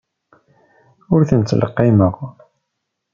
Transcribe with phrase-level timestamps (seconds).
[1.13, 2.15] Ur ten-ttleqqimeɣ.